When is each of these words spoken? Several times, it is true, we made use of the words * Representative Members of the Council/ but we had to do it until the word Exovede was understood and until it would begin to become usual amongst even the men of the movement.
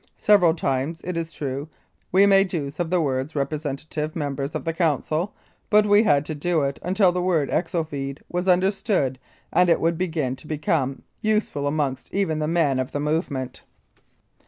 Several 0.29 0.55
times, 0.55 1.01
it 1.03 1.15
is 1.15 1.31
true, 1.31 1.69
we 2.11 2.25
made 2.25 2.53
use 2.53 2.79
of 2.79 2.89
the 2.89 2.99
words 2.99 3.35
* 3.35 3.35
Representative 3.35 4.15
Members 4.15 4.55
of 4.55 4.65
the 4.65 4.73
Council/ 4.73 5.35
but 5.69 5.85
we 5.85 6.01
had 6.01 6.25
to 6.25 6.33
do 6.33 6.63
it 6.63 6.79
until 6.81 7.11
the 7.11 7.21
word 7.21 7.51
Exovede 7.51 8.19
was 8.27 8.47
understood 8.47 9.19
and 9.53 9.69
until 9.69 9.73
it 9.75 9.79
would 9.79 9.99
begin 9.99 10.35
to 10.37 10.47
become 10.47 11.03
usual 11.21 11.67
amongst 11.67 12.11
even 12.11 12.39
the 12.39 12.47
men 12.47 12.79
of 12.79 12.93
the 12.93 12.99
movement. 12.99 13.61